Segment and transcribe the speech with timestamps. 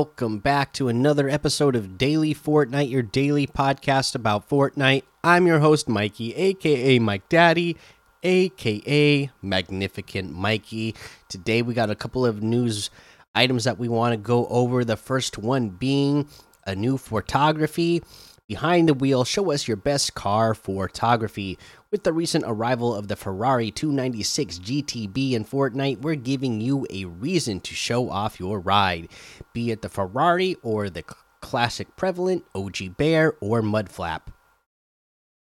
[0.00, 5.02] Welcome back to another episode of Daily Fortnite, your daily podcast about Fortnite.
[5.22, 7.76] I'm your host, Mikey, aka Mike Daddy,
[8.22, 10.94] aka Magnificent Mikey.
[11.28, 12.88] Today we got a couple of news
[13.34, 14.86] items that we want to go over.
[14.86, 16.26] The first one being
[16.66, 18.02] a new Fortography.
[18.48, 21.58] Behind the wheel, show us your best car Fortography.
[21.92, 27.06] With the recent arrival of the Ferrari 296 GTB in Fortnite, we're giving you a
[27.06, 29.08] reason to show off your ride,
[29.52, 31.02] be it the Ferrari or the
[31.40, 34.20] classic prevalent OG Bear or Mudflap.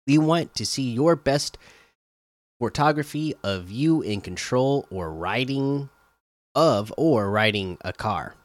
[0.06, 1.58] We want to see your best
[2.58, 5.90] Fortography of you in control or riding
[6.54, 8.36] of or riding a car.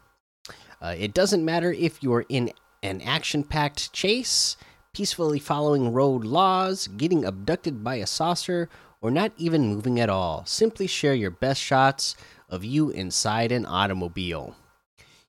[0.81, 2.51] Uh, it doesn't matter if you're in
[2.83, 4.57] an action packed chase,
[4.97, 8.67] peacefully following road laws, getting abducted by a saucer,
[8.99, 10.43] or not even moving at all.
[10.47, 12.15] Simply share your best shots
[12.49, 14.55] of you inside an automobile.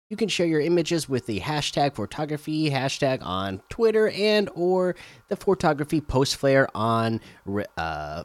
[0.09, 4.97] You can share your images with the hashtag Fortography hashtag on Twitter and or
[5.29, 8.25] the Fortography post flare on uh, uh,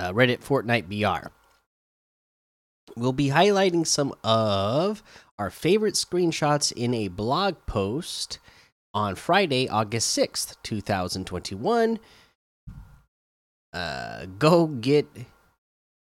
[0.00, 1.28] Reddit Fortnite BR.
[2.96, 5.02] We'll be highlighting some of
[5.38, 8.38] our favorite screenshots in a blog post
[8.96, 11.98] on Friday, August 6th, 2021.
[13.74, 15.06] Uh, go get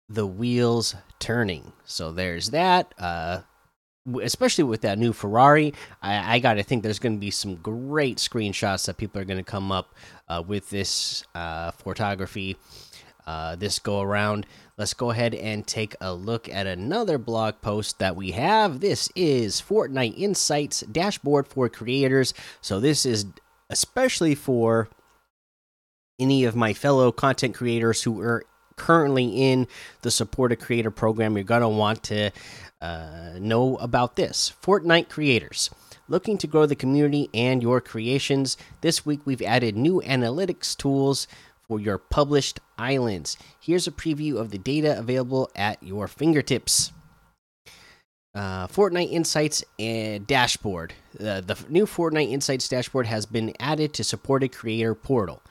[0.08, 1.73] the wheels turning.
[1.86, 2.94] So there's that.
[2.99, 3.39] Uh,
[4.21, 7.55] especially with that new Ferrari, I, I got to think there's going to be some
[7.55, 9.95] great screenshots that people are going to come up
[10.27, 12.58] uh, with this uh, Fortography
[13.26, 14.46] uh, this go around.
[14.78, 18.80] Let's go ahead and take a look at another blog post that we have.
[18.80, 22.33] This is Fortnite Insights dashboard for creators.
[22.62, 23.26] So, this is
[23.70, 24.89] especially for
[26.20, 28.45] any of my fellow content creators who are
[28.76, 29.67] currently in
[30.02, 31.36] the support a creator program.
[31.36, 32.32] You're going to want to
[32.82, 34.54] uh, know about this.
[34.62, 35.70] Fortnite creators.
[36.10, 41.28] Looking to grow the community and your creations, this week we've added new analytics tools
[41.68, 43.38] for your published islands.
[43.60, 46.92] Here's a preview of the data available at your fingertips.
[48.36, 50.94] Uh, Fortnite Insights and Dashboard.
[51.20, 55.42] Uh, the new Fortnite Insights dashboard has been added to support a creator portal.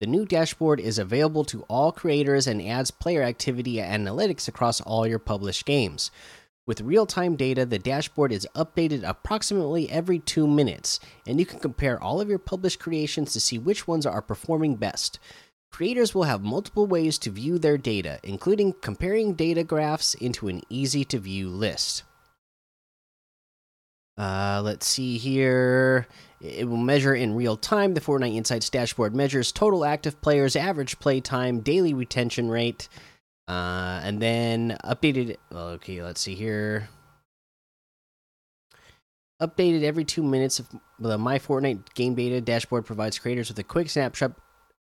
[0.00, 5.06] The new dashboard is available to all creators and adds player activity analytics across all
[5.06, 6.10] your published games.
[6.66, 11.58] With real time data, the dashboard is updated approximately every two minutes, and you can
[11.58, 15.18] compare all of your published creations to see which ones are performing best.
[15.72, 20.62] Creators will have multiple ways to view their data, including comparing data graphs into an
[20.68, 22.02] easy to view list.
[24.18, 26.06] Uh, let's see here.
[26.42, 27.94] It will measure in real time.
[27.94, 32.88] The Fortnite Insights dashboard measures total active players, average play time, daily retention rate,
[33.48, 35.36] uh, and then updated.
[35.50, 36.90] Okay, let's see here.
[39.40, 40.58] Updated every two minutes.
[40.58, 44.32] Of the My Fortnite game data dashboard provides creators with a quick snapshot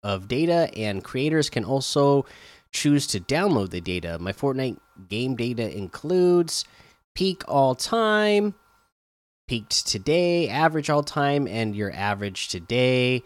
[0.02, 2.26] of data, and creators can also
[2.72, 4.18] choose to download the data.
[4.18, 4.78] My Fortnite
[5.08, 6.64] game data includes
[7.14, 8.54] peak all time,
[9.48, 13.22] peaked today, average all time, and your average today.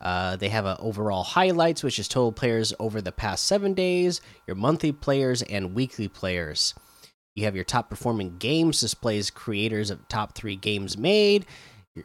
[0.00, 4.20] Uh, they have a overall highlights, which is total players over the past seven days,
[4.46, 6.74] your monthly players, and weekly players.
[7.34, 11.46] You have your top performing games, displays creators of top three games made,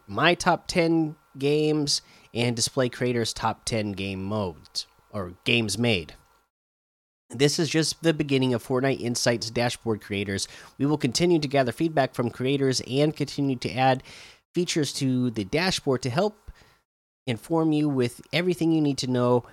[0.07, 2.01] my top 10 games,
[2.33, 6.13] and display creators' top 10 game modes or games made.
[7.31, 10.47] This is just the beginning of Fortnite Insights dashboard creators.
[10.77, 14.03] We will continue to gather feedback from creators and continue to add
[14.53, 16.51] features to the dashboard to help
[17.27, 19.43] inform you with everything you need to know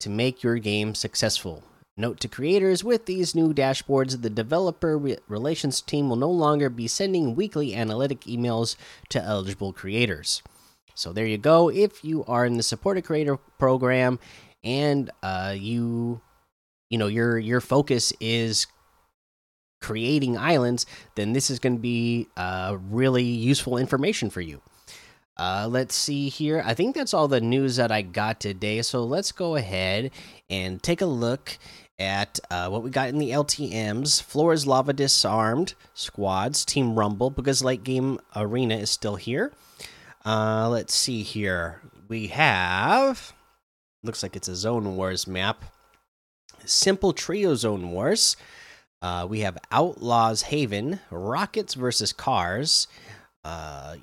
[0.00, 1.64] to make your game successful.
[1.96, 6.68] Note to creators with these new dashboards, the developer re relations team will no longer
[6.68, 8.76] be sending weekly analytic emails
[9.08, 10.42] to eligible creators.
[10.94, 11.70] So there you go.
[11.70, 14.18] If you are in the support a creator program
[14.62, 16.20] and uh, you
[16.90, 18.66] you know your your focus is
[19.80, 24.62] creating islands, then this is going to be uh, really useful information for you.
[25.36, 26.62] Uh, let's see here.
[26.64, 28.80] I think that's all the news that I got today.
[28.82, 30.12] So let's go ahead
[30.48, 31.58] and take a look
[31.98, 34.22] at uh, what we got in the LTMs.
[34.22, 39.52] Floor Is Lava Disarmed squads, Team Rumble, because late game arena is still here.
[40.24, 41.80] Uh, let's see here.
[42.08, 43.32] We have.
[44.02, 45.64] Looks like it's a Zone Wars map.
[46.64, 48.36] Simple Trio Zone Wars.
[49.02, 52.88] Uh, we have Outlaws Haven, Rockets versus Cars.
[53.44, 53.96] Uh,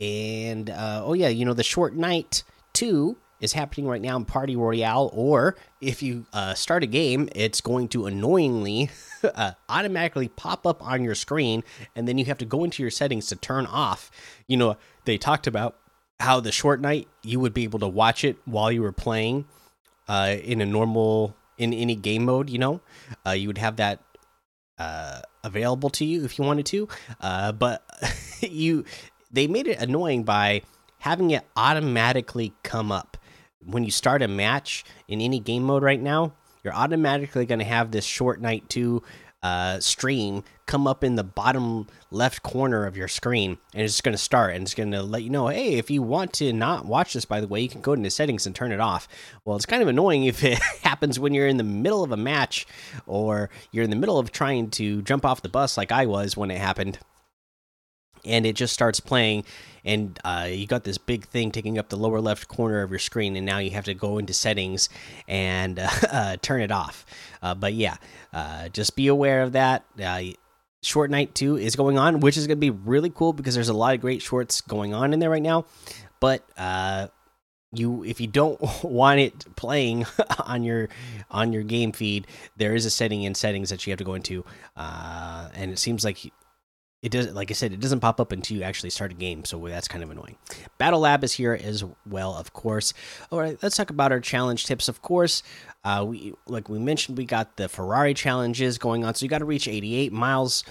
[0.00, 2.42] and, uh, oh, yeah, you know, the Short Nite
[2.72, 7.28] 2 is happening right now in Party Royale, or if you uh, start a game,
[7.34, 8.90] it's going to annoyingly
[9.22, 11.62] uh, automatically pop up on your screen,
[11.94, 14.10] and then you have to go into your settings to turn off.
[14.48, 15.76] You know, they talked about
[16.18, 19.44] how the Short Nite you would be able to watch it while you were playing
[20.08, 22.48] uh, in a normal in any game mode.
[22.48, 22.80] You know,
[23.26, 24.00] uh, you would have that
[24.78, 26.88] uh, available to you if you wanted to,
[27.20, 27.84] uh, but
[28.40, 28.86] you
[29.30, 30.62] they made it annoying by
[31.00, 33.18] having it automatically come up
[33.66, 36.32] when you start a match in any game mode right now.
[36.62, 39.02] You're automatically going to have this Short Nite two
[39.42, 44.14] uh, stream come up in the bottom left corner of your screen, and it's going
[44.14, 46.86] to start, and it's going to let you know, hey, if you want to not
[46.86, 49.06] watch this, by the way, you can go into settings and turn it off.
[49.44, 52.16] Well, it's kind of annoying if it happens when you're in the middle of a
[52.16, 52.66] match,
[53.06, 56.34] or you're in the middle of trying to jump off the bus, like I was
[56.34, 56.98] when it happened
[58.24, 59.44] and it just starts playing
[59.84, 62.98] and uh, you got this big thing taking up the lower left corner of your
[62.98, 64.88] screen and now you have to go into settings
[65.28, 67.04] and uh, uh, turn it off.
[67.42, 67.96] Uh, but yeah
[68.32, 69.84] uh, just be aware of that.
[70.02, 70.22] Uh,
[70.82, 73.68] Short Nite 2 is going on which is going to be really cool because there's
[73.68, 75.66] a lot of great shorts going on in there right now.
[76.20, 76.44] But
[77.72, 80.06] you if you don't want it playing
[80.46, 80.88] on your
[81.30, 82.24] on your game feed
[82.56, 84.44] there is a setting in settings that you have to go into
[84.76, 86.32] and it seems like
[87.04, 89.44] it does like i said it doesn't pop up until you actually start a game
[89.44, 90.36] so that's kind of annoying.
[90.78, 92.92] Battle lab is here as well of course.
[93.30, 94.88] All right let's talk about our challenge tips.
[94.88, 95.42] Of course
[95.84, 99.38] uh, we like we mentioned we got the ferrari challenges going on so you got
[99.38, 100.64] to reach 88 miles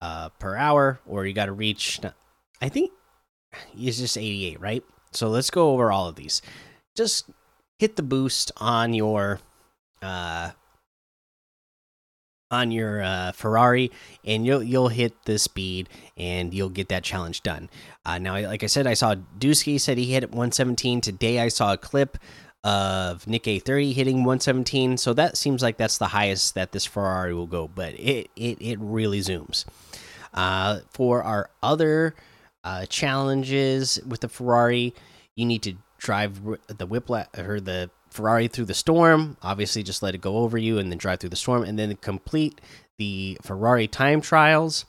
[0.00, 2.00] uh, per hour or you got to reach
[2.62, 2.90] i think
[3.76, 4.84] it's just 88 right?
[5.12, 6.42] So let's go over all of these.
[6.96, 7.30] Just
[7.78, 9.40] hit the boost on your
[10.02, 10.50] uh
[12.50, 13.90] on your uh, Ferrari,
[14.24, 17.68] and you'll you'll hit the speed, and you'll get that challenge done.
[18.04, 21.40] Uh, now, like I said, I saw Dusky said he hit 117 today.
[21.40, 22.18] I saw a clip
[22.64, 27.46] of NickEh30 hitting 117, so that seems like that's the highest that this Ferrari will
[27.46, 27.68] go.
[27.68, 29.64] But it it it really zooms.
[30.34, 32.14] Uh, for our other
[32.64, 34.94] uh, challenges with the Ferrari,
[35.34, 39.36] you need to drive the whiplash or the Ferrari through the storm.
[39.42, 41.94] Obviously, just let it go over you and then drive through the storm, and then
[41.96, 42.60] complete
[42.98, 44.84] the Ferrari time trials.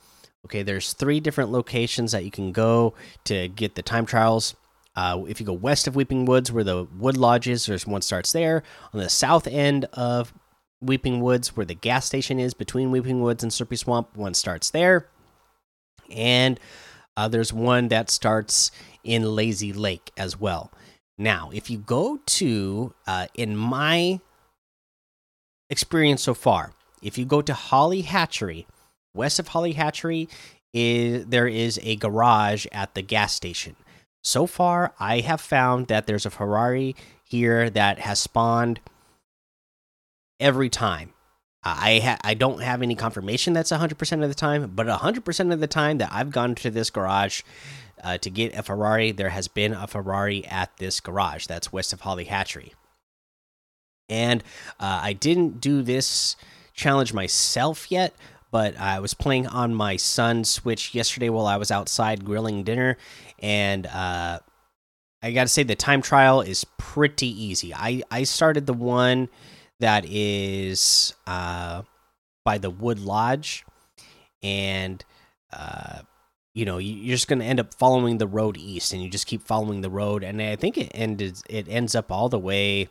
[0.45, 2.93] Okay, there's three different locations that you can go
[3.25, 4.55] to get the time trials.
[4.95, 8.01] Uh, if you go west of Weeping Woods, where the Wood Lodge is, there's one
[8.01, 8.63] starts there.
[8.93, 10.33] On the south end of
[10.81, 14.69] Weeping Woods, where the gas station is between Weeping Woods and Slurpy Swamp, one starts
[14.71, 15.07] there.
[16.09, 16.59] And
[17.15, 18.71] uh, there's one that starts
[19.03, 20.71] in Lazy Lake as well.
[21.19, 24.21] Now, if you go to, uh, in my
[25.69, 26.71] experience so far,
[27.01, 28.65] if you go to Holly Hatchery,
[29.13, 30.29] west of Holly Hatchery,
[30.73, 33.75] is there is a garage at the gas station.
[34.23, 38.79] So far, I have found that there's a Ferrari here that has spawned
[40.39, 41.13] every time.
[41.63, 45.67] I I don't have any confirmation that's 100% of the time, but 100% of the
[45.67, 47.41] time that I've gone to this garage,
[48.03, 51.93] uh, to get a Ferrari, there has been a Ferrari at this garage that's west
[51.93, 52.73] of Holly Hatchery.
[54.09, 54.43] And
[54.79, 56.35] uh, I didn't do this
[56.73, 58.13] challenge myself yet,
[58.51, 62.97] but I was playing on my son's Switch yesterday while I was outside grilling dinner.
[63.39, 64.39] And uh,
[65.21, 67.73] I got to say, the time trial is pretty easy.
[67.73, 69.29] I, I started the one
[69.79, 71.83] that is uh,
[72.43, 73.65] by the Wood Lodge.
[74.41, 75.03] And
[75.51, 76.01] uh,
[76.59, 79.27] you know you're just going to end up following the road east and you just
[79.27, 82.89] keep following the road and i think it ended it ends up all the way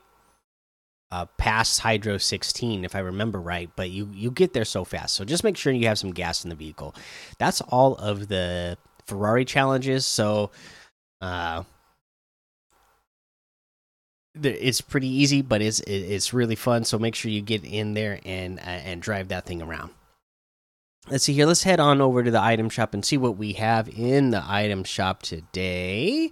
[1.11, 5.15] uh, past hydro 16 if i remember right but you you get there so fast.
[5.15, 6.95] So just make sure you have some gas in the vehicle.
[7.39, 10.51] That's all of the ferrari challenges so
[11.23, 11.63] uh
[14.43, 18.21] it's pretty easy but it's it's really fun so make sure you get in there
[18.25, 19.91] and uh, and drive that thing around
[21.11, 21.47] let's see here.
[21.47, 24.43] Let's head on over to the item shop and see what we have in the
[24.47, 26.31] item shop today.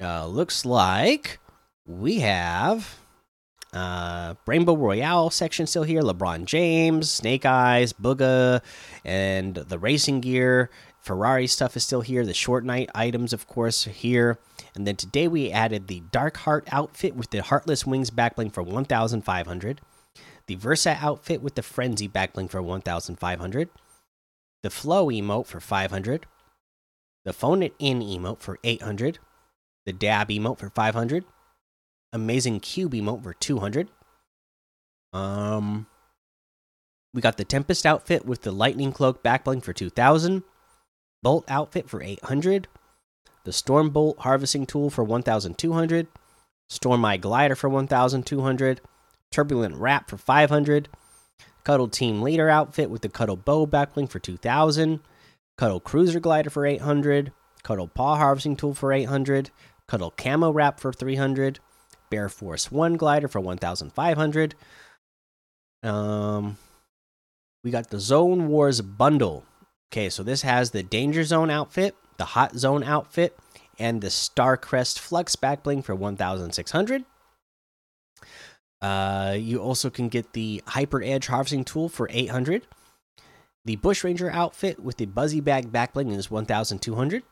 [0.00, 1.38] Uh, looks like
[1.86, 2.98] we have
[3.72, 6.02] uh Rainbow Royale section still here.
[6.02, 8.60] LeBron James, Snake Eyes, Booga,
[9.04, 10.70] and the racing gear.
[11.00, 12.24] Ferrari stuff is still here.
[12.24, 14.38] The Short Nite items, of course, are here.
[14.74, 18.62] And then today we added the Dark Heart outfit with the Heartless Wings backbling for
[18.62, 19.80] 1,500
[20.46, 23.68] the Versa outfit with the Frenzy backbling for 1500,
[24.62, 26.26] the Flow emote for 500,
[27.24, 29.18] the Phone It In emote for 800,
[29.86, 31.24] the Dab emote for 500,
[32.12, 33.88] Amazing Cube emote for 200.
[35.12, 35.86] Um,
[37.14, 40.42] we got the Tempest outfit with the Lightning Cloak backbling for 2000,
[41.22, 42.68] Bolt outfit for 800,
[43.44, 46.08] the Storm Bolt harvesting tool for 1200,
[46.68, 48.80] Storm Eye Glider for 1200,
[49.32, 50.88] Turbulent Wrap for 500,
[51.64, 55.00] Cuddle Team Leader outfit with the Cuddle Bow backbling for 2000,
[55.58, 59.50] Cuddle Cruiser Glider for 800, Cuddle Paw Harvesting Tool for 800,
[59.88, 61.58] Cuddle Camo Wrap for 300,
[62.10, 64.54] Bear Force 1 Glider for 1500.
[65.82, 66.58] Um
[67.64, 69.44] we got the Zone Wars bundle.
[69.92, 73.36] Okay, so this has the Danger Zone outfit, the Hot Zone outfit,
[73.78, 77.04] and the Starcrest Flux backbling for 1600.
[78.82, 82.66] Uh, you also can get the Hyper Edge harvesting tool for 800.
[83.64, 87.22] The Bushranger outfit with the Buzzy Bag backbling is 1200.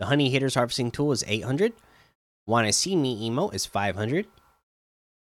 [0.00, 1.74] The Honey Hitters harvesting tool is 800.
[2.46, 4.26] Wanna See Me emote is 500.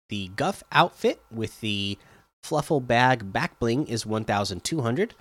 [0.10, 1.98] The Guff outfit with the
[2.44, 5.16] Fluffle Bag backbling is 1200.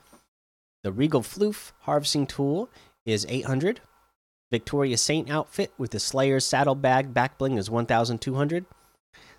[0.83, 2.69] The Regal Floof harvesting tool
[3.07, 3.81] is 800.
[4.51, 8.67] Victoria Saint outfit with the Slayer's saddlebag backbling is 1200.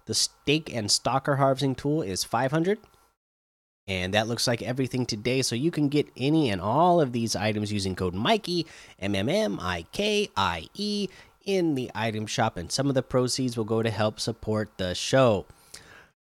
[0.05, 2.79] The Stake and Stalker harvesting tool is 500.
[3.87, 5.41] And that looks like everything today.
[5.41, 8.65] So you can get any and all of these items using code Mikey,
[8.99, 11.09] M M M I K I E,
[11.45, 12.57] in the item shop.
[12.57, 15.45] And some of the proceeds will go to help support the show.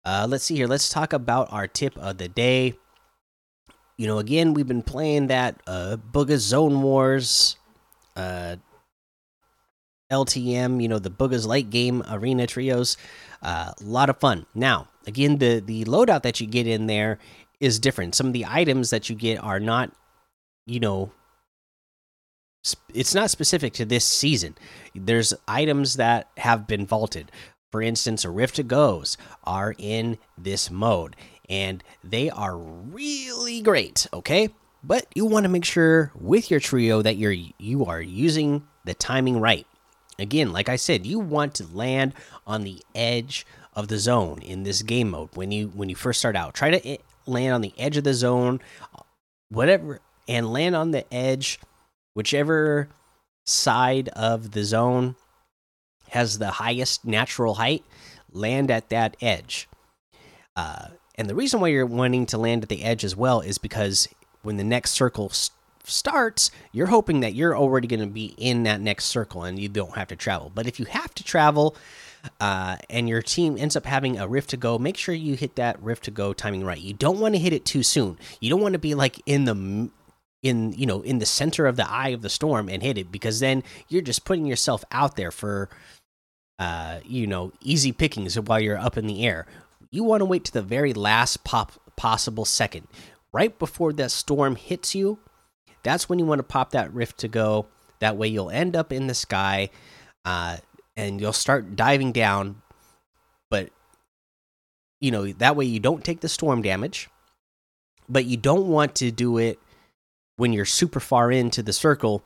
[0.04, 0.68] Uh, let's see here.
[0.68, 2.74] Let's talk about our tip of the day.
[3.98, 7.58] You know, again, we've been playing that uh, Booga Zone Wars
[8.16, 8.56] uh,
[10.12, 12.98] LTM, you know, the Booga's Late game arena trios.
[13.42, 14.46] A uh, lot of fun.
[14.54, 17.18] Now, again, the the loadout that you get in there
[17.60, 18.16] is different.
[18.16, 19.92] Some of the items that you get are not,
[20.66, 21.12] you know,
[22.94, 24.56] it's not specific to this season.
[24.94, 27.32] There's items that have been vaulted.
[27.72, 31.16] For instance, Rift Goes are in this mode,
[31.50, 34.08] and they are really great.
[34.14, 34.50] Okay,
[34.84, 38.94] but you want to make sure with your trio that you're you are using the
[38.94, 39.66] timing right.
[40.22, 42.14] Again, like I said, you want to land
[42.46, 46.20] on the edge of the zone in this game mode when you when you first
[46.20, 46.54] start out.
[46.54, 48.60] Try to eh, land on the edge of the zone,
[49.50, 51.60] whatever, and land on the edge,
[52.14, 52.88] whichever
[53.46, 55.16] side of the zone
[56.10, 57.84] has the highest natural height.
[58.32, 59.68] Land at that edge.
[60.56, 63.58] Uh, and the reason why you're wanting to land at the edge as well is
[63.58, 64.08] because
[64.42, 65.32] when the next circle
[65.90, 69.70] starts, you're hoping that you're already going to be in that next circle and you
[69.70, 70.52] don't have to travel.
[70.54, 71.76] But if you have to travel
[72.40, 75.56] uh, and your team ends up having a rift to go, make sure you hit
[75.56, 76.80] that rift to go timing right.
[76.80, 78.18] You don't want to hit it too soon.
[78.40, 79.90] You don't want to be like in the
[80.44, 83.12] in you know in the center of the eye of the storm and hit it
[83.12, 85.70] because then you're just putting yourself out there for
[86.58, 89.46] uh you know easy pickings while you're up in the air.
[89.92, 92.88] You want to wait to the very last pop possible second
[93.32, 95.20] right before that storm hits you
[95.84, 97.68] that's when you want to pop that rift to go.
[98.00, 99.70] That way you'll end up in the sky
[100.26, 100.58] uh,
[100.96, 102.62] and you'll start diving down.
[103.50, 103.70] But,
[105.00, 107.10] you know, that way you don't take the storm damage.
[108.10, 109.60] But you don't want to do it
[110.36, 112.24] when you're super far into the circle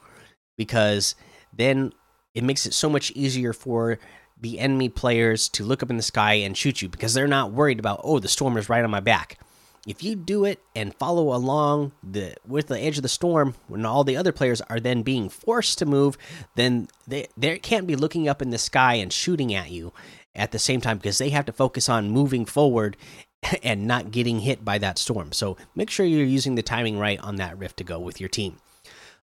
[0.58, 1.16] because
[1.54, 1.94] then
[2.34, 4.00] it makes it so much easier for
[4.40, 7.52] the enemy players to look up in the sky and shoot you because they're not
[7.52, 9.38] worried about, oh, the storm is right on my back
[9.86, 13.86] if you do it and follow along the with the edge of the storm when
[13.86, 16.18] all the other players are then being forced to move
[16.56, 19.94] then they they can't be looking up in the sky and shooting at you
[20.36, 22.98] at the same time because they have to focus on moving forward
[23.64, 25.32] and not getting hit by that storm.
[25.32, 28.30] So make sure you're using the timing right on that rift to go with your
[28.30, 28.58] team